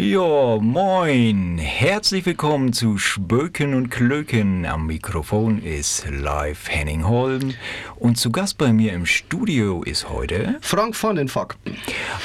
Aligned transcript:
Ja, 0.00 0.56
moin. 0.58 1.58
Herzlich 1.58 2.24
willkommen 2.24 2.72
zu 2.72 2.96
Spöken 2.96 3.74
und 3.74 3.90
Klöken. 3.90 4.64
Am 4.64 4.86
Mikrofon 4.86 5.62
ist 5.62 6.06
live 6.10 6.70
Henning 6.70 7.06
Holm. 7.06 7.52
Und 7.96 8.16
zu 8.16 8.32
Gast 8.32 8.56
bei 8.56 8.72
mir 8.72 8.94
im 8.94 9.04
Studio 9.04 9.82
ist 9.82 10.08
heute 10.08 10.56
Frank 10.62 11.00
Vandenfack. 11.02 11.56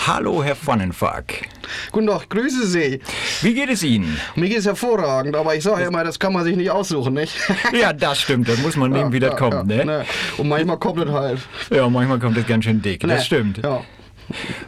Hallo, 0.08 0.42
Herr 0.42 0.56
Vandenfack. 0.64 1.50
Guten 1.92 2.08
Tag, 2.08 2.30
grüße 2.30 2.66
Sie. 2.66 3.02
Wie 3.42 3.54
geht 3.54 3.70
es 3.70 3.84
Ihnen? 3.84 4.22
Mir 4.36 4.48
geht 4.48 4.60
es 4.60 4.66
hervorragend, 4.66 5.36
aber 5.36 5.54
ich 5.54 5.64
sage 5.64 5.82
ja 5.82 5.90
immer, 5.90 6.06
das 6.06 6.18
kann 6.18 6.32
man 6.32 6.46
sich 6.46 6.56
nicht 6.56 6.72
aussuchen, 6.72 7.14
nicht? 7.14 7.36
Ja, 7.74 7.92
das 7.92 8.22
stimmt. 8.22 8.48
Das 8.48 8.62
muss 8.62 8.78
man 8.78 8.92
nehmen, 8.92 9.12
wie 9.12 9.20
das 9.20 9.32
ja, 9.32 9.36
kommt, 9.38 9.70
ja, 9.70 9.84
ne? 9.84 10.06
Und 10.38 10.48
manchmal 10.48 10.80
kommt 10.80 11.04
es 11.04 11.12
halt. 11.12 11.40
Ja, 11.70 11.90
manchmal 11.90 12.20
kommt 12.20 12.38
das 12.38 12.48
ganz 12.48 12.64
schön 12.64 12.82
dick. 12.82 13.04
Ne, 13.04 13.16
Das 13.16 13.26
stimmt. 13.26 13.58
Ja. 13.62 13.82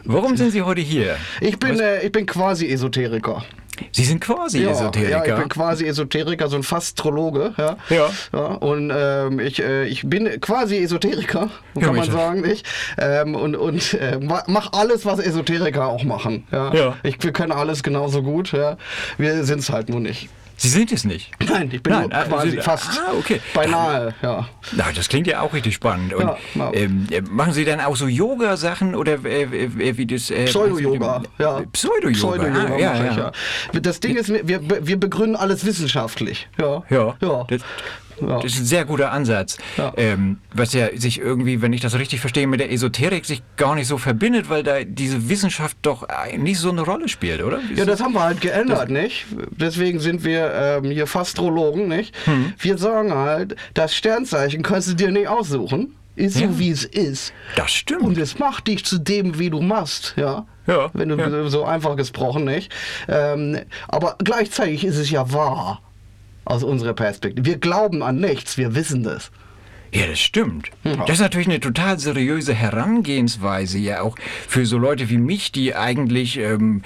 Warum 0.04 0.36
sind 0.36 0.50
Sie 0.50 0.62
heute 0.62 0.80
hier? 0.80 1.16
Ich 1.40 1.58
bin, 1.58 1.78
äh, 1.80 2.02
ich 2.04 2.12
bin 2.12 2.26
quasi 2.26 2.66
Esoteriker. 2.68 3.44
Sie 3.92 4.02
sind 4.04 4.20
quasi 4.20 4.62
Ja, 4.64 4.70
Esoteriker. 4.72 5.10
Ja, 5.28 5.34
ich 5.34 5.40
bin 5.40 5.48
quasi 5.48 5.86
Esoteriker, 5.86 6.48
so 6.48 6.56
ein 6.56 6.64
Fastrologe. 6.64 7.54
Ja. 7.56 7.76
Ja. 7.90 8.10
ja 8.32 8.38
und 8.46 8.92
ähm, 8.92 9.38
ich, 9.38 9.62
äh, 9.62 9.84
ich 9.86 10.02
bin 10.04 10.40
quasi 10.40 10.78
Esoteriker, 10.78 11.48
Ja, 11.74 11.80
kann 11.82 11.94
man 11.94 12.06
Mensch. 12.06 12.10
sagen, 12.10 12.40
nicht? 12.40 12.66
Ähm, 12.98 13.36
und 13.36 13.54
und 13.54 13.94
äh, 13.94 14.18
ma- 14.18 14.42
mach 14.48 14.72
alles, 14.72 15.06
was 15.06 15.20
Esoteriker 15.20 15.86
auch 15.86 16.02
machen. 16.02 16.44
Ja. 16.50 16.74
Ja. 16.74 16.96
Ich, 17.04 17.22
wir 17.22 17.32
können 17.32 17.52
alles 17.52 17.84
genauso 17.84 18.22
gut. 18.24 18.50
Ja. 18.52 18.78
Wir 19.16 19.44
sind 19.44 19.60
es 19.60 19.70
halt 19.70 19.88
nur 19.90 20.00
nicht. 20.00 20.28
Sie 20.60 20.68
sind 20.68 20.90
es 20.92 21.04
nicht. 21.04 21.30
Nein, 21.48 21.70
ich 21.72 21.82
bin 21.82 21.92
Nein, 21.92 22.12
ah, 22.12 22.24
quasi 22.24 22.50
Sie- 22.50 22.56
fast. 22.58 22.88
ah, 22.98 23.12
okay. 23.16 23.40
Beinahe, 23.54 24.12
ja. 24.22 24.48
Na, 24.72 24.86
das 24.94 25.08
klingt 25.08 25.26
ja 25.28 25.40
auch 25.40 25.52
richtig 25.54 25.74
spannend. 25.74 26.12
Und, 26.12 26.24
Ja. 26.54 26.72
Ähm, 26.74 27.06
äh, 27.10 27.20
machen 27.22 27.52
Sie 27.52 27.64
dann 27.64 27.80
auch 27.80 27.94
so 27.96 28.06
Yoga-Sachen 28.08 28.94
oder 28.96 29.24
äh, 29.24 29.42
äh, 29.44 29.96
wie 29.96 30.04
das? 30.06 30.30
Äh, 30.30 30.46
Pseudo-Yoga, 30.46 31.22
ja. 31.38 31.62
Pseudo-Yoga. 31.72 32.12
Pseudo-Yoga 32.12 32.74
ah, 32.74 32.78
ja. 32.78 33.16
ja. 33.72 33.80
Das 33.80 34.00
Ding 34.00 34.16
ist, 34.16 34.28
wir, 34.28 34.60
wir 34.86 34.98
begründen 35.00 35.36
alles 35.36 35.64
wissenschaftlich. 35.64 36.48
Ja. 36.58 36.82
Ja, 36.90 37.14
Ja. 37.20 37.44
Das, 37.48 37.62
Ja. 38.20 38.40
das 38.40 38.52
ist 38.54 38.60
ein 38.60 38.64
sehr 38.64 38.84
guter 38.84 39.12
Ansatz. 39.12 39.58
Ja. 39.76 39.92
Ähm, 39.96 40.38
was 40.52 40.72
ja 40.72 40.88
sich 40.96 41.18
irgendwie, 41.20 41.62
wenn 41.62 41.72
ich 41.72 41.80
das 41.80 41.98
richtig 41.98 42.20
verstehe, 42.20 42.46
mit 42.46 42.60
der 42.60 42.72
Esoterik 42.72 43.24
sich 43.24 43.42
gar 43.56 43.74
nicht 43.74 43.86
so 43.86 43.98
verbindet, 43.98 44.48
weil 44.50 44.62
da 44.62 44.84
diese 44.84 45.28
Wissenschaft 45.28 45.76
doch 45.82 46.06
nicht 46.36 46.58
so 46.58 46.70
eine 46.70 46.82
Rolle 46.82 47.08
spielt, 47.08 47.42
oder? 47.42 47.60
Ja, 47.74 47.84
das 47.84 48.00
haben 48.02 48.14
wir 48.14 48.22
halt 48.22 48.40
geändert, 48.40 48.90
nicht? 48.90 49.26
Deswegen 49.50 50.00
sind 50.00 50.24
wir 50.24 50.52
ähm, 50.82 50.90
hier 50.90 51.06
Fastrologen, 51.06 51.88
nicht? 51.88 52.14
Hm. 52.26 52.52
Wir 52.58 52.78
sagen 52.78 53.12
halt, 53.14 53.56
das 53.74 53.94
Sternzeichen 53.94 54.62
kannst 54.62 54.88
du 54.90 54.94
dir 54.94 55.10
nicht 55.10 55.28
aussuchen. 55.28 55.94
Ist 56.16 56.40
Ja. 56.40 56.48
so, 56.48 56.58
wie 56.58 56.70
es 56.70 56.84
ist. 56.84 57.32
Das 57.54 57.70
stimmt. 57.72 58.02
Und 58.02 58.18
es 58.18 58.40
macht 58.40 58.66
dich 58.66 58.84
zu 58.84 58.98
dem, 58.98 59.38
wie 59.38 59.50
du 59.50 59.60
machst, 59.60 60.14
ja. 60.16 60.46
Ja, 60.66 60.90
Wenn 60.92 61.08
du 61.10 61.16
ja. 61.16 61.48
so 61.48 61.64
einfach 61.64 61.96
gesprochen, 61.96 62.44
nicht? 62.44 62.70
Ähm, 63.08 63.60
aber 63.86 64.16
gleichzeitig 64.22 64.84
ist 64.84 64.96
es 64.98 65.10
ja 65.10 65.32
wahr. 65.32 65.80
Aus 66.48 66.64
unserer 66.64 66.94
Perspektive. 66.94 67.44
Wir 67.44 67.58
glauben 67.58 68.02
an 68.02 68.16
nichts, 68.20 68.56
wir 68.56 68.74
wissen 68.74 69.02
das. 69.02 69.30
Ja, 69.92 70.06
das 70.06 70.18
stimmt. 70.18 70.70
Das 70.82 71.16
ist 71.16 71.20
natürlich 71.20 71.46
eine 71.46 71.60
total 71.60 71.98
seriöse 71.98 72.54
Herangehensweise, 72.54 73.78
ja 73.78 74.00
auch 74.00 74.16
für 74.46 74.64
so 74.64 74.78
Leute 74.78 75.10
wie 75.10 75.18
mich, 75.18 75.52
die 75.52 75.74
eigentlich 75.74 76.38
ähm, 76.38 76.82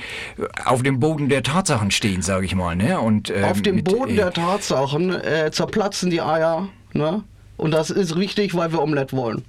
auf 0.64 0.82
dem 0.82 0.98
Boden 0.98 1.28
der 1.28 1.44
Tatsachen 1.44 1.92
stehen, 1.92 2.22
sage 2.22 2.44
ich 2.44 2.56
mal. 2.56 2.74
Ne? 2.74 2.98
Und, 3.00 3.30
ähm, 3.30 3.44
Auf 3.44 3.62
dem 3.62 3.76
mit, 3.76 3.84
Boden 3.84 4.12
äh, 4.12 4.16
der 4.16 4.32
Tatsachen 4.32 5.14
äh, 5.14 5.50
zerplatzen 5.52 6.10
die 6.10 6.22
Eier, 6.22 6.68
ne? 6.92 7.22
Und 7.56 7.70
das 7.70 7.90
ist 7.90 8.16
richtig, 8.16 8.56
weil 8.56 8.72
wir 8.72 8.82
Omelette 8.82 9.16
wollen. 9.16 9.44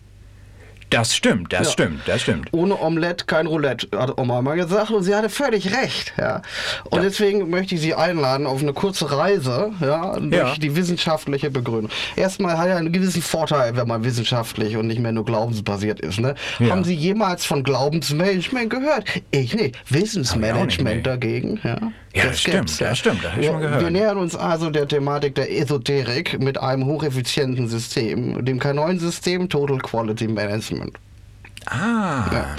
Das 0.94 1.16
stimmt, 1.16 1.52
das 1.54 1.68
Ja. 1.68 1.72
stimmt, 1.74 2.02
das 2.08 2.22
stimmt. 2.22 2.50
Ohne 2.52 2.80
Omelette 2.82 3.26
kein 3.26 3.48
Roulette, 3.48 3.88
hat 3.98 4.18
Oma 4.20 4.42
mal 4.42 4.56
gesagt. 4.56 4.92
Und 4.92 5.04
sie 5.04 5.16
hatte 5.16 5.30
völlig 5.30 5.76
recht. 5.76 6.14
Ja. 6.18 6.42
Und 6.90 7.04
deswegen 7.04 7.50
möchte 7.50 7.76
ich 7.76 7.82
Sie 7.82 7.94
einladen 7.96 8.46
auf 8.48 8.62
eine 8.62 8.74
kurze 8.74 9.12
Reise 9.12 9.72
ja, 9.82 10.20
durch 10.20 10.34
Ja. 10.34 10.56
die 10.56 10.76
wissenschaftliche 10.76 11.50
Begründung. 11.52 11.92
Erstmal 12.16 12.58
hat 12.58 12.70
ja 12.70 12.78
einen 12.78 12.92
gewissen 12.92 13.22
Vorteil, 13.22 13.76
wenn 13.76 13.88
man 13.88 14.04
wissenschaftlich 14.04 14.78
und 14.78 14.88
nicht 14.88 15.00
mehr 15.00 15.12
nur 15.12 15.26
glaubensbasiert 15.26 16.00
ist. 16.00 16.20
Ne? 16.20 16.36
Ja. 16.60 16.70
Haben 16.70 16.84
Sie 16.84 16.94
jemals 16.96 17.46
von 17.46 17.64
Glaubensmanagement 17.64 18.70
gehört? 18.70 19.06
Ich 19.32 19.54
nicht. 19.56 19.76
Wissensmanagement 19.90 20.98
nee. 20.98 21.02
dagegen. 21.02 21.60
Ja, 21.64 21.78
Ja, 22.16 22.26
das 22.26 22.42
stimmt, 22.42 22.58
gibt's, 22.58 22.78
das 22.78 22.98
stimmt, 23.00 23.24
das 23.24 23.32
hab 23.32 23.38
ich 23.40 23.46
wir, 23.46 23.52
schon 23.52 23.62
gehört. 23.62 23.82
Wir 23.82 23.90
nähern 23.90 24.18
uns 24.18 24.36
also 24.36 24.70
der 24.70 24.88
Thematik 24.88 25.34
der 25.36 25.52
Esoterik 25.52 26.40
mit 26.40 26.60
einem 26.60 26.86
hocheffizienten 26.86 27.68
System, 27.68 28.46
dem 28.46 28.60
K9-System 28.60 29.50
Total 29.50 29.80
Quality 29.80 30.28
Management. 30.28 30.83
Ah, 31.66 32.30
Ja. 32.32 32.56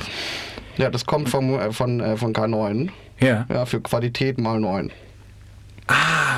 Ja, 0.77 0.91
das 0.91 1.07
kommt 1.07 1.29
vom, 1.29 1.55
äh, 1.59 1.73
von, 1.73 2.01
äh, 2.01 2.17
von 2.17 2.33
K9. 2.33 2.91
ja. 3.21 3.47
Ja, 3.49 3.65
für 3.65 3.81
Qualität 3.81 4.39
mal 4.41 4.59
9. 4.59 4.91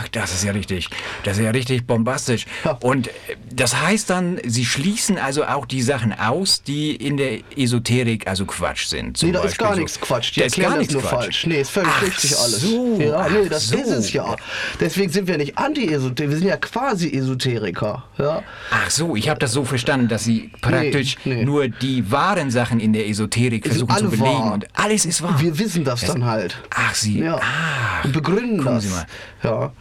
Ach, 0.06 0.08
das 0.12 0.34
ist 0.34 0.44
ja 0.44 0.52
richtig. 0.52 0.88
Das 1.24 1.36
ist 1.38 1.44
ja 1.44 1.50
richtig 1.50 1.86
bombastisch. 1.86 2.46
Und 2.80 3.08
äh, 3.08 3.10
das 3.52 3.80
heißt 3.80 4.10
dann, 4.10 4.38
Sie 4.44 4.64
schließen 4.64 5.18
also 5.18 5.44
auch 5.44 5.66
die 5.66 5.82
Sachen 5.82 6.12
aus, 6.12 6.62
die 6.62 6.94
in 6.94 7.16
der 7.16 7.40
Esoterik 7.56 8.26
also 8.26 8.44
Quatsch 8.46 8.86
sind. 8.86 9.16
Zum 9.16 9.28
Nee, 9.28 9.32
da 9.34 9.42
ist 9.42 9.58
gar 9.58 9.74
so- 9.74 9.80
nichts 9.80 10.00
Quatsch. 10.00 10.36
Die 10.36 10.40
Da 10.40 10.46
ist 10.46 10.56
gar 10.56 10.70
das 10.70 10.78
nichts 10.78 10.94
nur 10.94 11.02
Quatsch. 11.02 11.12
falsch. 11.24 11.46
Nee, 11.46 11.60
ist 11.60 11.70
völlig 11.70 11.90
Ach 11.94 12.02
richtig 12.02 12.36
alles. 12.38 12.60
So, 12.60 12.98
ja, 13.00 13.28
nee, 13.28 13.38
ach 13.44 13.48
das 13.50 13.68
so. 13.68 13.76
ist 13.78 13.88
es 13.90 14.12
ja. 14.12 14.36
Deswegen 14.80 15.10
sind 15.12 15.26
wir 15.28 15.36
nicht 15.38 15.56
Anti-Esoteriker, 15.58 16.30
wir 16.30 16.38
sind 16.38 16.48
ja 16.48 16.56
quasi 16.56 17.10
Esoteriker. 17.12 18.04
Ja. 18.18 18.42
Ach 18.70 18.90
so, 18.90 19.16
ich 19.16 19.28
habe 19.28 19.38
das 19.40 19.52
so 19.52 19.64
verstanden, 19.64 20.08
dass 20.08 20.24
Sie 20.24 20.50
praktisch 20.60 21.16
nee. 21.24 21.44
nur 21.44 21.68
die 21.68 22.10
wahren 22.10 22.50
Sachen 22.50 22.80
in 22.80 22.92
der 22.92 23.08
Esoterik 23.08 23.66
versuchen 23.66 23.96
zu 23.96 24.04
belegen. 24.10 24.22
wahr. 24.24 24.52
Und 24.54 24.66
alles 24.74 25.04
ist 25.06 25.22
wahr. 25.22 25.40
Wir 25.40 25.58
wissen 25.58 25.84
das 25.84 26.02
dann 26.02 26.24
halt. 26.24 26.56
Ach, 26.70 26.94
Sie. 26.94 27.20
Ja. 27.20 27.36
Ah, 27.36 28.02
Und 28.04 28.12
begründen 28.12 28.64
das. 28.64 28.84
Sie 28.84 28.90
mal. 28.90 29.06
Ja. 29.42 29.72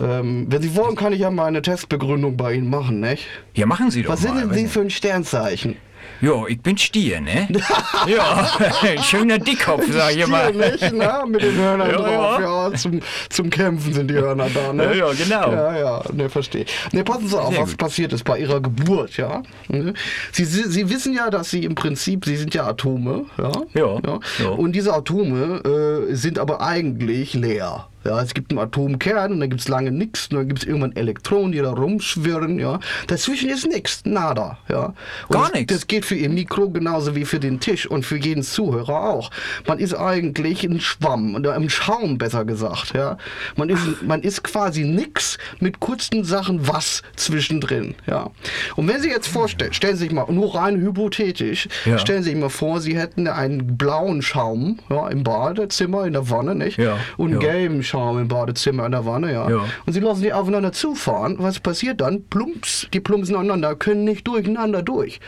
Ähm, 0.00 0.46
wenn 0.48 0.62
Sie 0.62 0.74
wollen, 0.76 0.96
kann 0.96 1.12
ich 1.12 1.20
ja 1.20 1.30
mal 1.30 1.46
eine 1.46 1.62
Testbegründung 1.62 2.36
bei 2.36 2.54
Ihnen 2.54 2.70
machen, 2.70 3.00
nicht? 3.00 3.26
Ja, 3.54 3.66
machen 3.66 3.90
Sie 3.90 4.02
doch 4.02 4.10
Was 4.12 4.22
mal. 4.22 4.38
sind 4.38 4.50
denn 4.50 4.58
Sie 4.58 4.66
für 4.66 4.80
ein 4.80 4.90
Sternzeichen? 4.90 5.76
Ja, 6.20 6.46
ich 6.48 6.60
bin 6.60 6.76
Stier, 6.76 7.20
ne? 7.20 7.48
ja, 8.06 8.50
ein 8.82 9.02
schöner 9.02 9.38
Dickkopf, 9.38 9.84
sag 9.90 10.16
ich 10.16 10.26
mal. 10.26 10.52
Nicht, 10.52 10.92
ne? 10.92 11.22
Mit 11.28 11.42
den 11.42 11.54
Hörnern 11.56 11.90
Ja, 11.90 11.96
drauf, 11.96 12.40
ja. 12.40 12.68
ja. 12.70 12.74
zum, 12.74 13.00
zum 13.28 13.50
Kämpfen 13.50 13.92
sind 13.92 14.10
die 14.10 14.14
Hörner 14.14 14.48
da, 14.52 14.72
ne? 14.72 14.84
Ja, 14.84 14.92
ja, 14.94 15.12
genau. 15.12 15.52
Ja, 15.52 15.78
ja, 15.78 16.02
ne, 16.12 16.28
verstehe. 16.28 16.64
Ne, 16.92 17.04
passen 17.04 17.28
Sie 17.28 17.40
auf, 17.40 17.52
Sehr 17.52 17.62
was 17.62 17.70
gut. 17.70 17.78
passiert 17.78 18.12
ist 18.12 18.24
bei 18.24 18.38
Ihrer 18.38 18.60
Geburt, 18.60 19.16
ja? 19.16 19.42
Ne? 19.68 19.94
Sie, 20.32 20.44
Sie, 20.44 20.64
Sie 20.68 20.90
wissen 20.90 21.14
ja, 21.14 21.30
dass 21.30 21.50
Sie 21.50 21.64
im 21.64 21.76
Prinzip, 21.76 22.24
Sie 22.24 22.36
sind 22.36 22.52
ja 22.52 22.66
Atome, 22.66 23.26
ja? 23.38 23.52
Ja, 23.74 24.00
ja. 24.40 24.48
Und 24.48 24.72
diese 24.72 24.94
Atome 24.94 26.06
äh, 26.10 26.14
sind 26.14 26.38
aber 26.40 26.60
eigentlich 26.62 27.34
leer. 27.34 27.86
Ja, 28.08 28.22
es 28.22 28.32
gibt 28.32 28.50
einen 28.50 28.58
Atomkern 28.58 29.32
und 29.32 29.40
dann 29.40 29.50
gibt 29.50 29.60
es 29.60 29.68
lange 29.68 29.90
nichts 29.92 30.28
und 30.28 30.36
dann 30.38 30.48
gibt 30.48 30.62
es 30.62 30.66
irgendwann 30.66 30.96
Elektronen, 30.96 31.52
die 31.52 31.58
da 31.58 31.70
rumschwirren, 31.72 32.58
ja. 32.58 32.80
Dazwischen 33.06 33.50
ist 33.50 33.66
nichts, 33.66 34.00
nada, 34.06 34.56
ja. 34.70 34.94
Und 35.28 35.36
Gar 35.36 35.52
nichts. 35.52 35.74
Das 35.74 35.86
geht 35.86 36.06
für 36.06 36.14
Ihr 36.14 36.30
Mikro 36.30 36.70
genauso 36.70 37.14
wie 37.14 37.26
für 37.26 37.38
den 37.38 37.60
Tisch 37.60 37.86
und 37.86 38.06
für 38.06 38.16
jeden 38.16 38.42
Zuhörer 38.42 39.10
auch. 39.10 39.30
Man 39.66 39.78
ist 39.78 39.92
eigentlich 39.94 40.64
ein 40.64 40.80
Schwamm 40.80 41.34
oder 41.34 41.52
ein 41.54 41.68
Schaum, 41.68 42.16
besser 42.16 42.46
gesagt, 42.46 42.94
ja. 42.94 43.18
Man 43.56 43.68
ist, 43.68 44.02
man 44.02 44.22
ist 44.22 44.42
quasi 44.42 44.84
nix 44.84 45.36
mit 45.60 45.78
kurzen 45.80 46.24
Sachen 46.24 46.66
was 46.66 47.02
zwischendrin, 47.16 47.94
ja. 48.06 48.30
Und 48.76 48.88
wenn 48.88 49.02
Sie 49.02 49.10
jetzt 49.10 49.28
vorstellen, 49.28 49.74
stellen 49.74 49.96
Sie 49.96 50.04
sich 50.04 50.12
mal, 50.12 50.24
nur 50.30 50.54
rein 50.54 50.80
hypothetisch, 50.80 51.68
Ja. 51.84 51.98
stellen 51.98 52.22
Sie 52.22 52.30
sich 52.30 52.38
mal 52.38 52.48
vor, 52.48 52.80
Sie 52.80 52.96
hätten 52.98 53.28
einen 53.28 53.76
blauen 53.76 54.22
Schaum, 54.22 54.78
ja, 54.88 55.08
im 55.08 55.24
Badezimmer, 55.24 56.06
in 56.06 56.14
der 56.14 56.30
Wanne, 56.30 56.54
nicht? 56.54 56.78
Ja, 56.78 56.96
Und 57.18 57.32
einen 57.32 57.40
gelben 57.40 57.82
Schaum 57.82 57.97
im 58.18 58.28
Badezimmer, 58.28 58.86
in 58.86 58.92
der 58.92 59.04
Wanne, 59.06 59.32
ja. 59.32 59.50
Ja. 59.50 59.64
Und 59.86 59.92
Sie 59.92 60.00
lassen 60.00 60.22
die 60.22 60.32
aufeinander 60.32 60.72
zufahren. 60.72 61.36
Was 61.38 61.60
passiert 61.60 62.00
dann? 62.00 62.24
Plumps, 62.24 62.86
die 62.92 63.00
plumpsen 63.00 63.36
aneinander, 63.36 63.74
können 63.74 64.04
nicht 64.04 64.26
durcheinander 64.26 64.82
durch. 64.82 65.20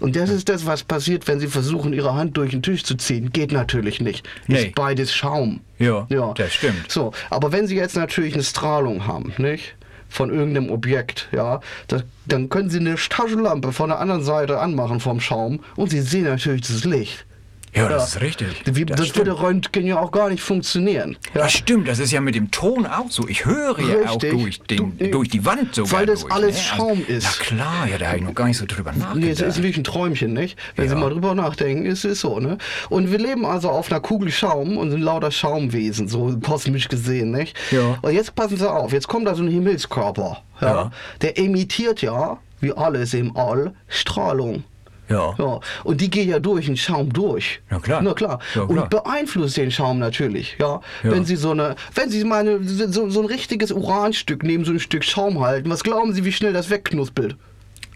Und 0.00 0.16
das 0.16 0.30
ist 0.30 0.48
das, 0.48 0.66
was 0.66 0.84
passiert, 0.84 1.26
wenn 1.28 1.40
Sie 1.40 1.48
versuchen, 1.48 1.92
Ihre 1.92 2.14
Hand 2.14 2.36
durch 2.36 2.50
den 2.50 2.62
Tisch 2.62 2.84
zu 2.84 2.96
ziehen. 2.96 3.32
Geht 3.32 3.52
natürlich 3.52 4.00
nicht. 4.00 4.28
Nee. 4.46 4.66
Ist 4.66 4.74
beides 4.74 5.12
Schaum. 5.14 5.60
Ja, 5.78 6.06
das 6.34 6.54
stimmt. 6.54 6.90
So, 6.90 7.12
aber 7.30 7.52
wenn 7.52 7.66
Sie 7.66 7.76
jetzt 7.76 7.96
natürlich 7.96 8.34
eine 8.34 8.42
Strahlung 8.42 9.06
haben, 9.06 9.32
nicht? 9.38 9.74
Von 10.08 10.30
irgendeinem 10.30 10.70
Objekt, 10.70 11.28
ja, 11.32 11.60
das, 11.88 12.04
dann 12.26 12.48
können 12.48 12.70
Sie 12.70 12.78
eine 12.78 12.94
Taschenlampe 12.94 13.72
von 13.72 13.88
der 13.88 13.98
anderen 13.98 14.22
Seite 14.22 14.60
anmachen 14.60 15.00
vom 15.00 15.18
Schaum 15.18 15.60
und 15.74 15.90
Sie 15.90 16.00
sehen 16.00 16.24
natürlich 16.24 16.62
das 16.62 16.84
Licht. 16.84 17.26
Ja, 17.74 17.88
das 17.88 18.14
ist 18.14 18.20
richtig. 18.20 18.46
Wie, 18.66 18.84
Das 18.84 19.00
das, 19.00 19.16
würde 19.16 19.40
Röntgen 19.40 19.86
ja 19.86 19.98
auch 19.98 20.12
gar 20.12 20.30
nicht 20.30 20.42
funktionieren. 20.42 21.16
Ja. 21.34 21.42
Das 21.42 21.52
stimmt, 21.52 21.88
das 21.88 21.98
ist 21.98 22.12
ja 22.12 22.20
mit 22.20 22.34
dem 22.34 22.50
Ton 22.50 22.86
auch 22.86 23.10
so. 23.10 23.26
Ich 23.28 23.44
höre 23.44 23.78
ja 23.80 24.08
auch 24.08 24.14
Richtig. 24.22 24.30
durch, 24.30 24.60
den, 24.62 24.96
Du- 24.98 25.10
durch 25.10 25.28
die 25.28 25.44
Wand 25.44 25.74
sogar 25.74 25.92
weil 26.00 26.06
das 26.06 26.20
durch, 26.20 26.32
alles 26.32 26.56
ne? 26.56 26.62
Schaum 26.62 27.04
ist. 27.06 27.24
Na 27.24 27.44
klar, 27.44 27.88
ja, 27.90 27.98
da 27.98 28.06
habe 28.08 28.18
ich 28.18 28.22
noch 28.24 28.34
gar 28.34 28.46
nicht 28.46 28.58
so 28.58 28.66
drüber 28.66 28.92
nachgedacht. 28.92 29.16
Nee, 29.16 29.30
es 29.30 29.40
ist 29.40 29.56
wirklich 29.58 29.76
ein 29.78 29.84
Träumchen, 29.84 30.32
nicht? 30.32 30.56
Wenn 30.76 30.88
Sie 30.88 30.94
mal 30.94 31.10
drüber 31.10 31.34
nachdenken, 31.34 31.84
ist 31.86 32.04
es 32.04 32.20
so, 32.20 32.38
ne? 32.38 32.58
Und 32.90 33.10
wir 33.10 33.18
leben 33.18 33.44
also 33.44 33.70
auf 33.70 33.90
einer 33.90 34.00
Kugel 34.00 34.30
Schaum 34.30 34.76
und 34.76 34.90
sind 34.92 35.02
lauter 35.02 35.30
Schaumwesen, 35.32 36.06
so 36.08 36.38
kosmisch 36.42 36.88
gesehen, 36.88 37.32
nicht? 37.32 37.56
Ja. 37.72 37.98
Und 38.02 38.12
jetzt 38.12 38.34
passen 38.34 38.56
Sie 38.56 38.70
auf, 38.70 38.92
jetzt 38.92 39.08
kommt 39.08 39.26
da 39.26 39.34
so 39.34 39.42
ein 39.42 39.48
Himmelskörper? 39.48 40.42
Ja. 40.60 40.90
Der 41.22 41.38
emittiert 41.38 42.02
ja, 42.02 42.38
wie 42.60 42.72
alles 42.72 43.14
im 43.14 43.36
All, 43.36 43.74
Strahlung. 43.88 44.62
Ja. 45.08 45.34
ja. 45.38 45.60
Und 45.84 46.00
die 46.00 46.08
gehen 46.10 46.28
ja 46.30 46.38
durch 46.38 46.66
den 46.66 46.76
Schaum 46.76 47.12
durch. 47.12 47.60
Na 47.70 47.78
klar. 47.78 48.00
Na 48.02 48.14
klar. 48.14 48.38
Ja, 48.54 48.64
klar. 48.66 48.68
Und 48.84 48.90
beeinflusst 48.90 49.56
den 49.56 49.70
Schaum 49.70 49.98
natürlich. 49.98 50.56
Ja. 50.58 50.80
Ja. 51.02 51.10
Wenn 51.10 51.24
Sie 51.24 51.36
so 51.36 51.50
eine, 51.50 51.76
wenn 51.94 52.08
Sie 52.10 52.24
mal 52.24 52.40
eine, 52.40 52.62
so, 52.64 53.10
so 53.10 53.20
ein 53.20 53.26
richtiges 53.26 53.70
Uranstück 53.70 54.42
neben 54.42 54.64
so 54.64 54.72
ein 54.72 54.80
Stück 54.80 55.04
Schaum 55.04 55.40
halten, 55.40 55.68
was 55.70 55.82
glauben 55.84 56.12
Sie, 56.14 56.24
wie 56.24 56.32
schnell 56.32 56.52
das 56.52 56.70
wegknuspelt? 56.70 57.36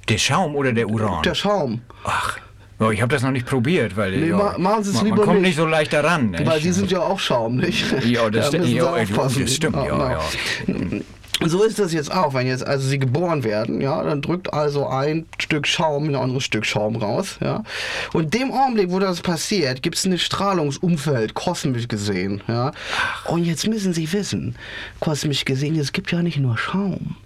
Der 0.08 0.18
Schaum 0.18 0.54
oder 0.56 0.72
der 0.72 0.88
Uran? 0.88 1.22
Der 1.22 1.34
Schaum. 1.34 1.80
Ach, 2.04 2.38
ja, 2.80 2.90
ich 2.90 3.02
habe 3.02 3.12
das 3.12 3.22
noch 3.22 3.30
nicht 3.32 3.44
probiert, 3.46 3.96
weil 3.96 4.12
Nee, 4.16 4.28
ja, 4.28 4.36
ma- 4.36 4.56
machen 4.58 4.84
Sie 4.84 4.90
es 4.90 4.96
man, 4.96 5.04
lieber 5.06 5.16
man 5.16 5.24
kommt 5.26 5.36
nicht. 5.40 5.48
nicht 5.48 5.56
so 5.56 5.66
leicht 5.66 5.92
daran. 5.92 6.30
Nicht? 6.30 6.46
Weil 6.46 6.60
Sie 6.60 6.72
sind 6.72 6.90
ja 6.90 7.00
auch 7.00 7.18
Schaum, 7.18 7.56
nicht? 7.56 7.84
Ja, 8.04 8.30
das 8.30 8.52
Ja, 8.52 8.84
aufpassen. 8.92 9.42
das 9.42 9.54
stimmt, 9.54 9.76
ja, 9.76 10.12
ja. 10.12 10.20
Und 11.40 11.50
so 11.50 11.62
ist 11.62 11.78
das 11.78 11.92
jetzt 11.92 12.12
auch, 12.12 12.34
wenn 12.34 12.46
jetzt 12.46 12.66
also 12.66 12.88
sie 12.88 12.98
geboren 12.98 13.44
werden, 13.44 13.80
ja, 13.80 14.02
dann 14.02 14.22
drückt 14.22 14.52
also 14.52 14.88
ein 14.88 15.26
Stück 15.38 15.66
Schaum 15.66 16.08
ein 16.08 16.16
anderes 16.16 16.44
Stück 16.44 16.66
Schaum 16.66 16.96
raus, 16.96 17.38
ja. 17.40 17.62
Und 18.12 18.34
dem 18.34 18.50
Augenblick, 18.50 18.90
wo 18.90 18.98
das 18.98 19.20
passiert, 19.20 19.82
gibt 19.82 19.96
es 19.96 20.04
ein 20.04 20.18
Strahlungsumfeld, 20.18 21.34
kosmisch 21.34 21.86
gesehen, 21.86 22.42
ja. 22.48 22.72
Und 23.26 23.44
jetzt 23.44 23.66
müssen 23.68 23.92
Sie 23.92 24.12
wissen, 24.12 24.56
kosmisch 25.00 25.44
gesehen, 25.44 25.78
es 25.78 25.92
gibt 25.92 26.10
ja 26.10 26.22
nicht 26.22 26.38
nur 26.38 26.58
Schaum. 26.58 27.16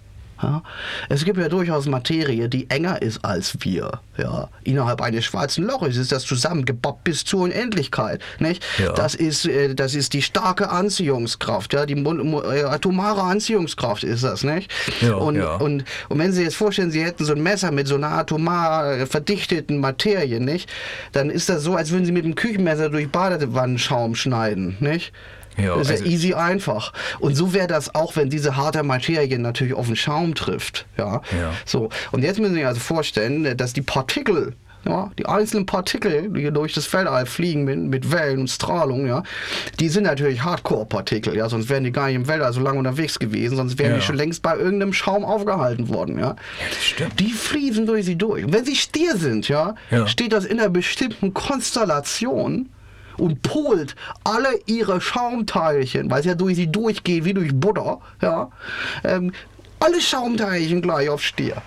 Ja, 0.43 0.61
es 1.09 1.23
gibt 1.23 1.37
ja 1.37 1.49
durchaus 1.49 1.87
Materie, 1.87 2.49
die 2.49 2.69
enger 2.69 3.01
ist 3.01 3.23
als 3.23 3.57
wir. 3.61 3.99
Ja, 4.17 4.49
innerhalb 4.63 5.01
eines 5.01 5.25
schwarzen 5.25 5.65
Loches 5.65 5.97
ist 5.97 6.11
das 6.11 6.23
zusammengebappt 6.23 7.03
bis 7.03 7.23
zur 7.23 7.41
Unendlichkeit. 7.41 8.21
Nicht? 8.39 8.63
Ja. 8.77 8.91
Das 8.93 9.15
ist, 9.15 9.45
äh, 9.45 9.73
das 9.73 9.95
ist 9.95 10.13
die 10.13 10.21
starke 10.21 10.69
Anziehungskraft, 10.69 11.73
ja, 11.73 11.85
die 11.85 11.95
äh, 11.95 12.63
atomare 12.63 13.21
Anziehungskraft 13.21 14.03
ist 14.03 14.23
das, 14.23 14.43
nicht? 14.43 14.71
Ja, 15.01 15.15
und, 15.15 15.35
ja. 15.37 15.55
und 15.55 15.83
und 16.09 16.19
wenn 16.19 16.31
Sie 16.31 16.43
jetzt 16.43 16.55
vorstellen, 16.55 16.91
Sie 16.91 17.03
hätten 17.03 17.25
so 17.25 17.33
ein 17.33 17.41
Messer 17.41 17.71
mit 17.71 17.87
so 17.87 17.95
einer 17.95 18.11
atomar 18.11 18.91
äh, 18.91 19.05
verdichteten 19.05 19.79
Materie, 19.79 20.39
nicht? 20.39 20.69
Dann 21.11 21.29
ist 21.29 21.49
das 21.49 21.63
so, 21.63 21.75
als 21.75 21.91
würden 21.91 22.05
Sie 22.05 22.11
mit 22.11 22.25
einem 22.25 22.35
Küchenmesser 22.35 22.89
durch 22.89 23.09
Badewannenschaum 23.09 24.15
schneiden, 24.15 24.77
nicht? 24.79 25.13
Ja, 25.57 25.75
das 25.77 25.87
ist 25.87 25.91
also- 25.91 26.03
ja 26.05 26.09
easy 26.11 26.33
einfach. 26.33 26.93
Und 27.19 27.35
so 27.35 27.53
wäre 27.53 27.67
das 27.67 27.93
auch, 27.95 28.15
wenn 28.15 28.29
diese 28.29 28.55
harte 28.55 28.83
Materie 28.83 29.37
natürlich 29.39 29.73
auf 29.73 29.87
den 29.87 29.95
Schaum 29.95 30.35
trifft. 30.35 30.85
Ja? 30.97 31.21
Ja. 31.37 31.53
So. 31.65 31.89
Und 32.11 32.23
jetzt 32.23 32.39
müssen 32.39 32.53
Sie 32.53 32.59
sich 32.59 32.67
also 32.67 32.79
vorstellen, 32.79 33.55
dass 33.57 33.73
die 33.73 33.81
Partikel, 33.81 34.53
ja, 34.85 35.11
die 35.17 35.25
einzelnen 35.25 35.65
Partikel, 35.65 36.29
die 36.29 36.51
durch 36.51 36.73
das 36.73 36.91
Weltall 36.91 37.25
fliegen 37.25 37.63
mit, 37.63 37.79
mit 37.79 38.11
Wellen 38.11 38.39
und 38.41 38.49
Strahlung, 38.49 39.05
ja, 39.07 39.23
die 39.79 39.87
sind 39.87 40.03
natürlich 40.03 40.43
Hardcore-Partikel, 40.43 41.35
ja, 41.37 41.47
sonst 41.47 41.69
wären 41.69 41.85
die 41.85 41.91
gar 41.93 42.07
nicht 42.07 42.15
im 42.15 42.27
Weltall 42.27 42.51
so 42.51 42.59
lange 42.59 42.79
unterwegs 42.79 43.17
gewesen, 43.17 43.55
sonst 43.55 43.79
wären 43.79 43.91
Ja. 43.91 43.97
die 43.99 44.03
schon 44.03 44.17
längst 44.17 44.41
bei 44.41 44.57
irgendeinem 44.57 44.91
Schaum 44.91 45.23
aufgehalten 45.23 45.87
worden, 45.87 46.19
ja. 46.19 46.35
stimmt. 46.81 47.17
Die 47.19 47.31
fließen 47.31 47.85
durch 47.85 48.03
sie 48.05 48.17
durch. 48.17 48.43
Und 48.43 48.51
wenn 48.53 48.65
sie 48.65 48.75
Stier 48.75 49.15
sind, 49.15 49.47
ja, 49.47 49.75
Ja. 49.89 50.05
steht 50.07 50.33
das 50.33 50.43
in 50.43 50.59
einer 50.59 50.69
bestimmten 50.69 51.33
Konstellation 51.33 52.69
und 53.17 53.41
polt 53.41 53.95
alle 54.23 54.59
ihre 54.65 55.01
Schaumteilchen, 55.01 56.09
weil 56.09 56.19
es 56.21 56.25
ja 56.25 56.35
durch 56.35 56.55
sie 56.55 56.67
durchgeht 56.67 57.25
wie 57.25 57.33
durch 57.33 57.53
Butter, 57.53 57.99
ja, 58.21 58.49
ähm, 59.03 59.31
alle 59.79 60.01
Schaumteilchen 60.01 60.81
gleich 60.81 61.09
auf 61.09 61.21
Stier. 61.21 61.61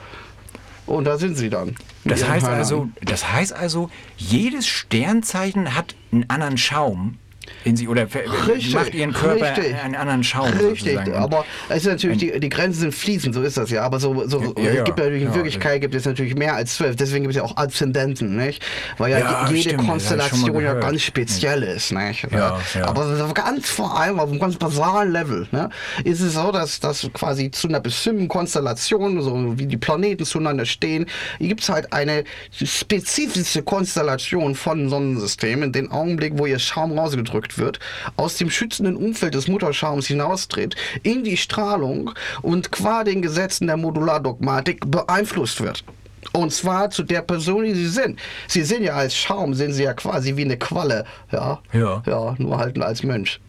Und 0.87 1.05
da 1.05 1.19
sind 1.19 1.37
sie 1.37 1.51
dann. 1.51 1.75
Das 2.05 2.27
heißt 2.27 2.47
also, 2.47 2.89
das 3.03 3.33
heißt 3.33 3.53
also, 3.53 3.91
jedes 4.17 4.67
Sternzeichen 4.67 5.75
hat 5.75 5.97
einen 6.13 6.31
anderen 6.31 6.57
Schaum 6.57 7.19
in 7.65 7.77
sich 7.77 7.89
oder 7.89 8.07
Richtig, 8.47 8.75
macht 8.75 8.95
ihren 8.95 9.13
Körper 9.13 9.57
richtig. 9.57 9.75
einen 9.83 9.95
anderen 9.95 10.25
Schaum 10.25 10.49
Richtig, 10.51 10.95
sozusagen. 10.95 11.15
Aber 11.15 11.45
es 11.69 11.79
ist 11.79 11.87
natürlich, 11.87 12.19
die, 12.19 12.41
die 12.41 12.49
Grenzen 12.49 12.81
sind 12.81 12.95
fließend, 12.95 13.35
so 13.35 13.43
ist 13.43 13.57
das 13.57 13.71
ja. 13.71 13.83
Aber 13.83 13.99
so, 13.99 14.27
so 14.27 14.55
Ja, 14.57 14.63
ja, 14.63 14.71
es 14.71 14.85
gibt 14.85 14.99
natürlich 14.99 15.23
in 15.23 15.29
ja, 15.29 15.35
Wirklichkeit 15.35 15.81
gibt 15.81 15.95
es 15.95 16.05
natürlich 16.05 16.35
mehr 16.35 16.55
als 16.55 16.77
zwölf. 16.77 16.97
Deswegen 16.97 17.25
gibt 17.25 17.35
es 17.35 17.37
ja 17.37 17.43
auch 17.43 17.57
Aszendenten, 17.57 18.37
nicht? 18.37 18.65
Weil 18.99 19.13
ja, 19.13 19.49
jede 19.49 19.71
stimmt, 19.71 19.87
Konstellation 19.87 20.63
ja 20.63 20.75
ganz 20.75 21.03
speziell 21.03 21.63
ist, 21.63 21.93
nicht? 21.93 22.27
Aber 22.33 23.33
ganz 23.35 23.69
vor 23.69 23.99
allem 23.99 24.21
auf 24.21 24.31
einem 24.31 24.41
ganz 24.41 24.57
basalen 24.57 25.13
Level, 25.13 25.47
ne? 25.53 25.71
Ist 26.05 26.21
es 26.21 26.35
so, 26.35 26.53
dass 26.53 26.81
dass 26.81 27.09
quasi 27.13 27.51
zu 27.51 27.69
einer 27.69 27.81
bestimmten 27.81 28.29
Konstellation, 28.29 29.21
so 29.21 29.59
wie 29.59 29.67
die 29.67 29.77
Planeten 29.77 30.25
zueinander 30.25 30.67
stehen, 30.67 31.07
gibt 31.39 31.63
es 31.63 31.69
halt 31.69 31.93
eine 31.93 32.25
spezifische 32.53 33.63
Konstellation 33.63 34.55
von 34.55 34.89
Sonnensystemen, 34.89 35.65
in 35.65 35.73
den 35.73 35.91
Augenblick, 35.91 36.33
wo 36.37 36.47
ihr 36.47 36.59
Schaum 36.59 36.99
rausgedrückt 36.99 37.36
wird, 37.59 37.79
aus 38.17 38.37
dem 38.37 38.51
schützenden 38.51 38.97
Umfeld 38.97 39.35
des 39.35 39.49
Mutterschaums 39.49 40.07
hinaustritt, 40.07 40.77
in 41.03 41.25
die 41.25 41.37
Strahlung 41.37 42.13
und 42.43 42.73
qua 42.73 43.05
den 43.05 43.23
Gesetzen 43.23 43.67
der 43.67 43.77
Modulardogmatik 43.77 44.91
beeinflusst 44.91 45.63
wird. 45.63 45.85
Und 46.33 46.53
zwar 46.53 46.91
zu 46.91 47.03
der 47.03 47.23
Person, 47.23 47.65
die 47.65 47.75
sie 47.75 47.89
sind. 47.89 48.19
Sie 48.47 48.63
sind 48.63 48.83
ja 48.83 48.95
als 48.95 49.17
Schaum, 49.17 49.55
sind 49.55 49.73
sie 49.73 49.85
ja 49.85 49.95
quasi 49.95 50.37
wie 50.37 50.45
eine 50.45 50.59
Qualle, 50.59 51.05
ja. 51.33 51.61
Ja. 51.73 52.03
Ja, 52.07 52.35
nur 52.39 52.59
halt 52.59 52.79
als 52.81 53.03
Mensch. 53.03 53.41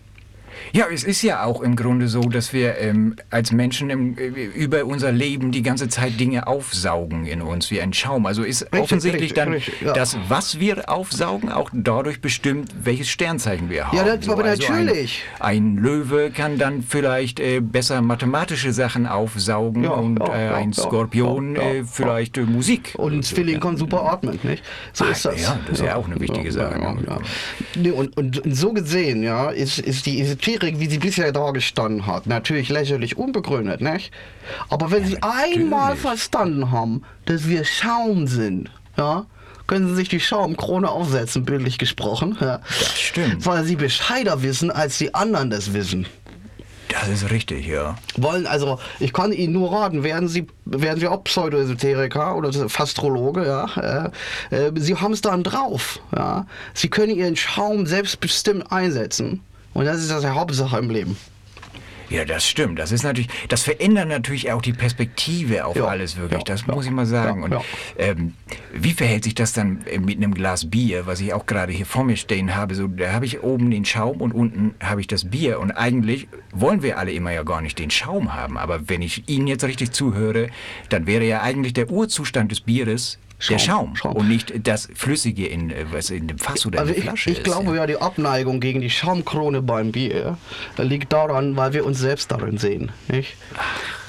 Ja, 0.73 0.85
es 0.93 1.03
ist 1.03 1.21
ja 1.21 1.43
auch 1.43 1.61
im 1.61 1.75
Grunde 1.75 2.07
so, 2.07 2.21
dass 2.21 2.53
wir 2.53 2.77
ähm, 2.77 3.15
als 3.29 3.51
Menschen 3.51 3.89
im, 3.89 4.17
äh, 4.17 4.23
über 4.27 4.85
unser 4.85 5.11
Leben 5.11 5.51
die 5.51 5.61
ganze 5.63 5.87
Zeit 5.89 6.19
Dinge 6.19 6.47
aufsaugen 6.47 7.25
in 7.25 7.41
uns 7.41 7.71
wie 7.71 7.81
ein 7.81 7.93
Schaum. 7.93 8.25
Also 8.25 8.43
ist 8.43 8.63
Richtig, 8.63 8.79
offensichtlich 8.81 9.21
richtig, 9.23 9.35
dann 9.35 9.53
richtig, 9.53 9.81
ja. 9.81 9.93
das, 9.93 10.17
was 10.27 10.59
wir 10.59 10.89
aufsaugen, 10.89 11.51
auch 11.51 11.69
dadurch 11.73 12.21
bestimmt, 12.21 12.71
welches 12.83 13.09
Sternzeichen 13.09 13.69
wir 13.69 13.87
haben. 13.87 13.97
Ja, 13.97 14.03
das- 14.15 14.27
aber 14.29 14.43
also 14.45 14.61
natürlich. 14.73 15.23
Ein, 15.39 15.75
ein 15.77 15.77
Löwe 15.77 16.31
kann 16.31 16.57
dann 16.57 16.83
vielleicht 16.83 17.39
äh, 17.39 17.59
besser 17.61 18.01
mathematische 18.01 18.73
Sachen 18.73 19.07
aufsaugen 19.07 19.83
Ja, 19.83 19.91
und 19.91 20.19
ja, 20.19 20.35
äh, 20.35 20.53
ein 20.55 20.73
Skorpion 20.73 21.55
äh, 21.55 21.83
vielleicht 21.83 22.37
äh, 22.37 22.41
Musik. 22.41 22.93
Und 22.97 23.13
ein 23.13 23.23
Zwilling 23.23 23.59
kann 23.59 23.77
super 23.77 24.03
atmen, 24.11 24.39
nicht? 24.43 24.63
So 24.93 25.05
Ah, 25.05 25.09
ist 25.09 25.25
das. 25.25 25.41
ja, 25.41 25.59
das 25.67 25.79
ist 25.79 25.85
ja 25.85 25.95
auch 25.95 26.07
eine 26.07 26.19
wichtige 26.19 26.51
Sache. 26.51 26.79
Und, 26.79 28.17
und, 28.17 28.17
und 28.39 28.55
so 28.55 28.73
gesehen, 28.73 29.23
ja, 29.23 29.49
ist, 29.49 29.79
ist 29.79 30.05
die 30.05 30.21
Esoterik, 30.21 30.46
wie 30.47 30.89
sie 30.89 30.99
bisher 30.99 31.31
dargestanden 31.31 32.05
hat, 32.05 32.25
natürlich 32.25 32.69
lächerlich 32.69 33.17
unbegründet, 33.17 33.81
nicht? 33.81 34.11
Aber 34.69 34.91
wenn 34.91 35.05
Sie 35.05 35.17
einmal 35.21 35.95
verstanden 35.95 36.71
haben, 36.71 37.03
dass 37.25 37.49
wir 37.49 37.65
Schaum 37.65 38.27
sind, 38.27 38.71
ja, 38.97 39.25
können 39.67 39.89
Sie 39.89 39.95
sich 39.95 40.09
die 40.09 40.21
Schaumkrone 40.21 40.89
aufsetzen, 40.89 41.43
bildlich 41.43 41.77
gesprochen. 41.77 42.37
Ja. 42.39 42.61
Das 42.79 42.99
stimmt. 42.99 43.45
Weil 43.45 43.65
Sie 43.65 43.75
Bescheider 43.75 44.41
wissen, 44.41 44.71
als 44.71 44.97
die 44.97 45.13
anderen 45.13 45.49
das 45.49 45.73
wissen. 45.73 46.07
Das 46.87 47.09
ist 47.09 47.29
richtig, 47.29 47.67
ja. 47.67 47.97
wollen, 48.15 48.47
also 48.47 48.79
ich 49.01 49.11
kann 49.11 49.33
Ihnen 49.33 49.51
nur 49.51 49.73
raten, 49.73 50.05
werden 50.05 50.29
Sie, 50.29 50.47
werden 50.63 51.01
Sie 51.01 51.07
auch 51.09 51.21
Pseudoesoteriker 51.25 52.37
oder 52.37 52.69
Fastrologe, 52.69 53.45
ja, 53.45 54.11
äh, 54.51 54.55
äh, 54.55 54.71
Sie 54.75 54.95
haben 54.95 55.11
es 55.11 55.19
dann 55.19 55.43
drauf, 55.43 55.99
ja. 56.15 56.45
Sie 56.73 56.87
können 56.87 57.13
Ihren 57.13 57.35
Schaum 57.35 57.85
selbstbestimmt 57.85 58.71
einsetzen 58.71 59.41
und 59.73 59.85
das 59.85 59.97
ist 59.97 60.11
das 60.11 60.21
die 60.21 60.27
Hauptsache 60.27 60.77
im 60.77 60.89
Leben. 60.89 61.17
Ja, 62.09 62.23
das 62.25 62.47
stimmt. 62.47 62.79
Das 62.79 62.91
ist 62.91 63.03
natürlich, 63.03 63.29
das 63.49 63.63
verändert 63.63 64.07
natürlich 64.07 64.51
auch 64.51 64.61
die 64.61 64.73
Perspektive 64.73 65.65
auf 65.65 65.75
Ja, 65.75 65.85
alles 65.85 66.17
wirklich. 66.17 66.39
ja, 66.39 66.43
das 66.45 66.65
ja, 66.67 66.73
muss 66.73 66.85
ich 66.85 66.91
mal 66.91 67.05
sagen. 67.05 67.39
ja, 67.39 67.45
Und 67.45 67.51
ja. 67.51 67.61
ähm, 67.97 68.33
wie 68.73 68.93
verhält 68.93 69.23
sich 69.25 69.35
das 69.35 69.53
dann 69.53 69.85
äh, 69.85 69.99
mit 69.99 70.17
einem 70.17 70.33
Glas 70.33 70.69
Bier, 70.69 71.05
was 71.05 71.19
ich 71.19 71.33
auch 71.33 71.45
gerade 71.45 71.73
hier 71.73 71.85
vor 71.85 72.03
mir 72.03 72.15
stehen 72.17 72.55
habe? 72.55 72.75
So, 72.75 72.87
da 72.87 73.11
habe 73.11 73.25
ich 73.25 73.41
oben 73.43 73.69
den 73.71 73.85
Schaum 73.85 74.21
und 74.21 74.31
unten 74.33 74.73
habe 74.81 75.01
ich 75.01 75.07
das 75.07 75.29
Bier. 75.29 75.59
Und 75.59 75.71
eigentlich 75.71 76.27
wollen 76.51 76.81
wir 76.81 76.97
alle 76.97 77.11
immer 77.11 77.31
ja 77.31 77.43
gar 77.43 77.61
nicht 77.61 77.77
den 77.79 77.91
Schaum 77.91 78.33
haben. 78.33 78.57
Aber 78.57 78.89
wenn 78.89 79.01
ich 79.01 79.27
Ihnen 79.27 79.47
jetzt 79.47 79.63
richtig 79.63 79.91
zuhöre, 79.91 80.49
dann 80.89 81.07
wäre 81.07 81.25
ja 81.25 81.41
eigentlich 81.41 81.73
der 81.73 81.89
Urzustand 81.89 82.51
des 82.51 82.61
Bieres 82.61 83.19
der 83.51 83.59
Schaum, 83.59 83.95
Schaum, 83.95 83.95
Schaum. 83.95 84.15
und 84.15 84.29
nicht 84.29 84.51
das 84.67 84.89
Flüssige 84.95 85.45
in 85.45 85.69
äh, 85.69 85.85
was 85.91 86.09
in 86.09 86.27
dem 86.27 86.39
Fass 86.39 86.65
oder 86.65 86.79
Also 86.79 86.89
in 86.91 86.95
der 86.95 86.97
ich, 86.97 87.03
Flasche 87.07 87.29
ich 87.29 87.37
ist. 87.37 87.43
glaube 87.43 87.75
ja, 87.75 87.85
die 87.85 87.97
Abneigung 88.01 88.59
gegen 88.59 88.81
die 88.81 88.89
Schaumkrone 88.89 89.61
beim 89.61 89.91
Bier 89.91 90.39
liegt 90.79 91.13
daran, 91.13 91.55
weil 91.55 91.71
wir 91.73 91.85
uns 91.85 91.96
selbst 91.97 92.31
darin 92.31 92.57
sehen. 92.57 92.91
Nicht? 93.07 93.35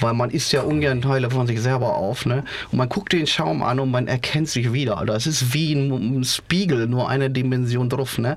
Weil 0.00 0.14
man 0.14 0.30
isst 0.30 0.52
ja 0.52 0.62
ungern 0.62 1.02
Teile 1.02 1.30
von 1.30 1.46
sich 1.46 1.60
selber 1.60 1.96
auf. 1.96 2.26
Ne? 2.26 2.44
Und 2.70 2.78
man 2.78 2.88
guckt 2.88 3.12
den 3.12 3.26
Schaum 3.26 3.62
an 3.62 3.80
und 3.80 3.90
man 3.90 4.06
erkennt 4.06 4.48
sich 4.48 4.72
wieder. 4.72 5.02
Das 5.06 5.26
ist 5.26 5.52
wie 5.54 5.72
ein, 5.72 6.24
Spiegel, 6.24 6.86
nur 6.86 7.08
eine 7.08 7.30
Dimension 7.30 7.88
drauf. 7.88 8.18
Ne? 8.18 8.36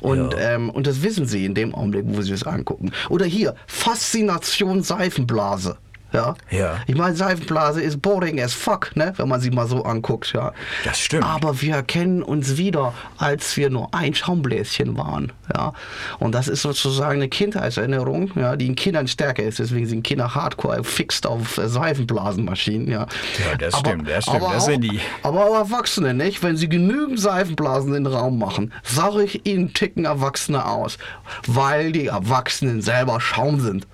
Und, 0.00 0.34
ähm, 0.38 0.70
und 0.70 0.86
das 0.86 1.02
wissen 1.02 1.26
sie 1.26 1.44
in 1.44 1.54
dem 1.54 1.74
Augenblick, 1.74 2.04
wo 2.06 2.22
sie 2.22 2.32
es 2.32 2.44
angucken. 2.44 2.92
Oder 3.08 3.26
hier, 3.26 3.54
Faszination 3.66 4.82
Seifenblase. 4.82 5.76
Ja. 6.12 6.34
Ja. 6.50 6.78
Ich 6.86 6.96
meine, 6.96 7.14
Seifenblase 7.14 7.80
ist 7.80 8.02
boring 8.02 8.40
as 8.40 8.52
fuck, 8.52 8.94
ne? 8.96 9.12
wenn 9.16 9.28
man 9.28 9.40
sie 9.40 9.50
mal 9.50 9.66
so 9.66 9.84
anguckt. 9.84 10.32
Ja. 10.32 10.52
Das 10.84 10.98
stimmt. 10.98 11.24
Aber 11.24 11.60
wir 11.60 11.74
erkennen 11.76 12.22
uns 12.22 12.56
wieder, 12.56 12.94
als 13.18 13.56
wir 13.56 13.70
nur 13.70 13.94
ein 13.94 14.14
Schaumbläschen 14.14 14.96
waren. 14.96 15.32
Ja? 15.54 15.72
Und 16.18 16.34
das 16.34 16.48
ist 16.48 16.62
sozusagen 16.62 17.20
eine 17.20 17.28
Kindheitserinnerung, 17.28 18.32
ja, 18.34 18.56
die 18.56 18.66
in 18.66 18.74
Kindern 18.74 19.08
stärker 19.08 19.42
ist. 19.42 19.58
Deswegen 19.58 19.86
sind 19.86 20.02
Kinder 20.02 20.34
hardcore 20.34 20.84
fixt 20.84 21.26
auf 21.26 21.58
äh, 21.58 21.68
Seifenblasenmaschinen. 21.68 22.88
Ja, 22.88 23.06
Ja, 23.38 23.56
das 23.58 23.78
stimmt, 23.78 24.08
das 24.08 24.24
stimmt, 24.24 24.42
aber 24.42 24.54
das 24.54 24.64
sind 24.64 24.82
die. 24.82 25.00
Aber 25.22 25.46
auch 25.46 25.54
Erwachsene, 25.54 26.14
nicht? 26.14 26.42
Wenn 26.42 26.56
sie 26.56 26.68
genügend 26.68 27.20
Seifenblasen 27.20 27.94
in 27.94 28.04
den 28.04 28.12
Raum 28.12 28.38
machen, 28.38 28.72
sage 28.82 29.22
ich 29.22 29.46
ihnen 29.46 29.72
ticken 29.72 30.04
Erwachsene 30.04 30.66
aus. 30.66 30.98
Weil 31.46 31.92
die 31.92 32.06
Erwachsenen 32.06 32.82
selber 32.82 33.20
Schaum 33.20 33.60
sind. 33.60 33.86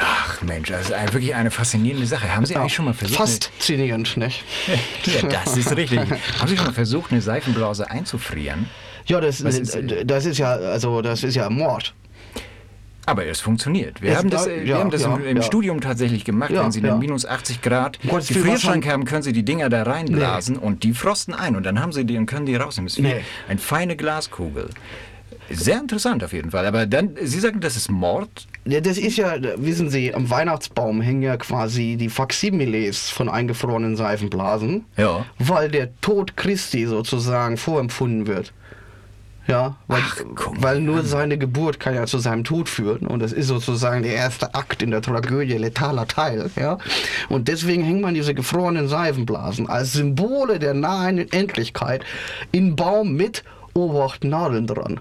Ach, 0.00 0.23
Mensch, 0.46 0.68
das 0.68 0.82
ist 0.86 0.92
ein- 0.92 1.12
wirklich 1.12 1.34
eine 1.34 1.50
faszinierende 1.50 2.06
Sache. 2.06 2.34
Haben 2.34 2.46
Sie 2.46 2.56
eigentlich 2.56 2.74
schon 2.74 2.84
mal 2.86 2.94
versucht? 2.94 3.18
Faszinierend, 3.18 4.16
nicht? 4.16 4.44
Ja, 5.22 5.28
das 5.28 5.56
ist 5.56 5.76
richtig. 5.76 5.98
Haben 6.38 6.48
Sie 6.48 6.56
schon 6.56 6.66
mal 6.66 6.72
versucht, 6.72 7.12
eine 7.12 7.20
Seifenblase 7.20 7.90
einzufrieren? 7.90 8.68
Ja, 9.06 9.20
das, 9.20 9.40
ist- 9.40 9.76
das 10.04 10.24
ist 10.26 10.38
ja, 10.38 10.52
also 10.52 11.02
das 11.02 11.22
ist 11.24 11.34
ja 11.34 11.50
Mord. 11.50 11.94
Aber 13.06 13.26
es 13.26 13.40
funktioniert. 13.40 14.00
Wir 14.00 14.12
Es 14.12 14.16
haben 14.18 14.30
das, 14.30 14.46
da- 14.46 14.50
äh, 14.50 14.60
wir 14.60 14.64
ja, 14.66 14.78
haben 14.78 14.90
das 14.90 15.02
ja, 15.02 15.14
im, 15.14 15.26
im 15.26 15.36
ja. 15.36 15.42
Studium 15.42 15.82
tatsächlich 15.82 16.24
gemacht. 16.24 16.50
Ja, 16.50 16.64
Wenn 16.64 16.72
Sie 16.72 16.80
ja. 16.80 16.88
dann 16.88 16.98
minus 17.00 17.26
80 17.26 17.60
Grad 17.60 17.98
was 18.04 18.28
Gefrierschrank 18.28 18.86
haben- 18.88 19.04
können 19.04 19.22
Sie 19.22 19.34
die 19.34 19.44
Dinger 19.44 19.68
da 19.68 19.82
reinblasen 19.82 20.56
und 20.56 20.84
die 20.84 20.94
frosten 20.94 21.34
ein 21.34 21.54
und 21.54 21.64
dann 21.64 21.80
haben 21.80 21.92
Sie 21.92 22.06
die 22.06 22.16
und 22.16 22.24
können 22.24 22.46
die 22.46 22.56
rausnehmen. 22.56 22.86
Es 22.86 22.94
ist 22.94 22.98
wie 23.04 23.08
Nee. 23.08 23.20
eine 23.46 23.58
feine 23.60 23.96
Glaskugel. 23.96 24.70
Sehr 25.50 25.78
interessant 25.80 26.24
auf 26.24 26.32
jeden 26.32 26.50
Fall. 26.50 26.66
Aber 26.66 26.86
dann, 26.86 27.10
Sie 27.22 27.38
sagen, 27.40 27.60
das 27.60 27.76
ist 27.76 27.90
Mord? 27.90 28.46
Ja, 28.64 28.80
das 28.80 28.96
ist 28.98 29.16
ja, 29.16 29.34
wissen 29.56 29.90
Sie, 29.90 30.14
am 30.14 30.30
Weihnachtsbaum 30.30 31.00
hängen 31.02 31.22
ja 31.22 31.36
quasi 31.36 31.96
die 31.98 32.08
Faximiles 32.08 33.10
von 33.10 33.28
eingefrorenen 33.28 33.96
Seifenblasen, 33.96 34.86
Ja. 34.96 35.26
weil 35.38 35.70
der 35.70 35.90
Tod 36.00 36.36
Christi 36.36 36.86
sozusagen 36.86 37.56
vorempfunden 37.58 38.26
wird. 38.26 38.52
Ja, 39.46 39.76
weil, 39.88 40.00
Ach, 40.02 40.22
weil 40.58 40.80
nur 40.80 41.02
seine 41.02 41.36
Geburt 41.36 41.78
kann 41.78 41.94
ja 41.94 42.06
zu 42.06 42.16
seinem 42.18 42.44
Tod 42.44 42.66
führen 42.66 43.06
und 43.06 43.20
das 43.20 43.32
ist 43.32 43.48
sozusagen 43.48 44.02
der 44.02 44.14
erste 44.14 44.54
Akt 44.54 44.82
in 44.82 44.90
der 44.90 45.02
Tragödie, 45.02 45.58
letaler 45.58 46.08
Teil. 46.08 46.50
Ja? 46.56 46.78
Und 47.28 47.48
deswegen 47.48 47.84
hängt 47.84 48.00
man 48.00 48.14
diese 48.14 48.32
gefrorenen 48.32 48.88
Seifenblasen 48.88 49.68
als 49.68 49.92
Symbole 49.92 50.58
der 50.58 50.72
nahen 50.72 51.18
Endlichkeit 51.30 52.02
in 52.52 52.74
Baum 52.74 53.16
mit 53.16 53.44
Obacht 53.74 54.24
Nadeln 54.24 54.66
dran. 54.66 55.00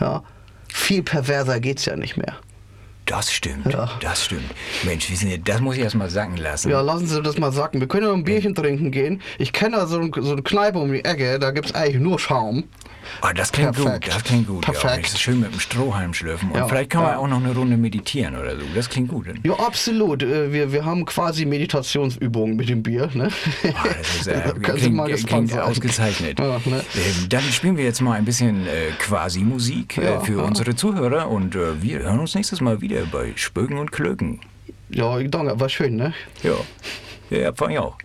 Ja? 0.00 0.22
Viel 0.68 1.02
perverser 1.02 1.60
geht's 1.60 1.84
ja 1.84 1.96
nicht 1.96 2.16
mehr. 2.16 2.36
Das 3.06 3.32
stimmt. 3.32 3.72
Ja. 3.72 3.90
Das 4.00 4.24
stimmt. 4.24 4.50
Mensch, 4.84 5.10
wissen 5.10 5.28
Sie, 5.28 5.38
das 5.42 5.60
muss 5.60 5.76
ich 5.76 5.82
erst 5.82 5.94
mal 5.94 6.08
sacken 6.08 6.36
lassen. 6.38 6.70
Ja, 6.70 6.80
lassen 6.80 7.06
Sie 7.06 7.20
das 7.22 7.36
mal 7.38 7.52
sagen. 7.52 7.80
Wir 7.80 7.86
können 7.88 8.06
ja 8.06 8.12
ein 8.12 8.24
Bierchen 8.24 8.54
trinken 8.54 8.90
gehen. 8.90 9.20
Ich 9.38 9.52
kenne 9.52 9.76
da 9.76 9.86
so, 9.86 9.98
ein, 9.98 10.10
so 10.16 10.32
eine 10.32 10.42
Kneipe 10.42 10.78
um 10.78 10.90
die 10.92 11.04
Ecke, 11.04 11.38
da 11.38 11.50
gibt 11.50 11.66
es 11.66 11.74
eigentlich 11.74 12.00
nur 12.02 12.18
Schaum. 12.18 12.64
Oh, 13.22 13.28
das 13.34 13.52
klingt 13.52 13.74
Perfekt. 13.74 14.04
gut, 14.06 14.14
das 14.14 14.24
klingt 14.24 14.46
gut. 14.46 14.66
Ja, 14.66 14.72
Perfekt. 14.72 15.04
das 15.04 15.12
ist 15.12 15.20
schön 15.20 15.38
mit 15.38 15.52
dem 15.52 15.60
Strohhalm 15.60 16.14
schlürfen. 16.14 16.50
Und 16.50 16.56
Ja, 16.56 16.66
vielleicht 16.66 16.88
kann 16.88 17.02
man 17.02 17.12
ja. 17.12 17.18
auch 17.18 17.28
noch 17.28 17.36
eine 17.36 17.54
Runde 17.54 17.76
meditieren 17.76 18.34
oder 18.34 18.56
so. 18.56 18.62
Das 18.74 18.88
klingt 18.88 19.08
gut. 19.10 19.26
Ja, 19.44 19.52
absolut. 19.58 20.22
Äh, 20.22 20.50
Wir, 20.52 20.72
wir 20.72 20.86
haben 20.86 21.04
quasi 21.04 21.44
Meditationsübungen 21.44 22.56
mit 22.56 22.70
dem 22.70 22.82
Bier. 22.82 23.10
Ne? 23.12 23.28
Ah, 23.74 23.84
das 23.98 24.16
ist, 24.16 24.26
äh, 24.26 24.52
klingt, 24.62 24.94
mal 24.96 25.12
klingt 25.12 25.50
sein. 25.50 25.60
ausgezeichnet. 25.60 26.38
Ja, 26.40 26.58
ne? 26.64 26.82
ähm, 26.94 27.28
dann 27.28 27.42
spielen 27.42 27.76
wir 27.76 27.84
jetzt 27.84 28.00
mal 28.00 28.14
ein 28.14 28.24
bisschen 28.24 28.66
äh, 28.66 28.90
Quasi-Musik 28.98 29.98
äh, 29.98 30.04
Ja, 30.04 30.20
für 30.20 30.38
ja. 30.38 30.42
unsere 30.44 30.74
Zuhörer 30.74 31.28
und 31.30 31.54
äh, 31.54 31.82
wir 31.82 31.98
hören 32.00 32.20
uns 32.20 32.34
nächstes 32.34 32.62
Mal 32.62 32.80
wieder 32.80 32.93
bei 33.02 33.32
Spöken 33.36 33.78
und 33.78 33.92
Klöken. 33.92 34.40
Ja, 34.90 35.18
ich 35.18 35.30
danke, 35.30 35.58
war 35.58 35.68
schön, 35.68 35.96
ne? 35.96 36.14
Ja, 36.42 36.54
ja, 37.30 37.52
fand 37.52 37.72
ich 37.72 37.78
auch. 37.78 37.96